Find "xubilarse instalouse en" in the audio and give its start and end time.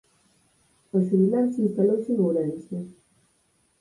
1.07-2.17